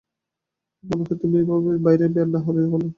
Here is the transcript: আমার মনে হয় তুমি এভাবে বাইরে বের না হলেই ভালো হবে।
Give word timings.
আমার 0.83 0.97
মনে 0.99 1.09
হয় 1.09 1.19
তুমি 1.21 1.35
এভাবে 1.39 1.71
বাইরে 1.85 2.05
বের 2.15 2.27
না 2.27 2.39
হলেই 2.45 2.65
ভালো 2.65 2.75
হবে। 2.75 2.89